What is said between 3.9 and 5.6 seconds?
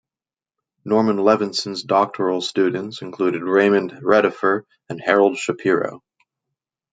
Redheffer and Harold